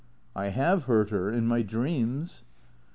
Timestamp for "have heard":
0.47-1.11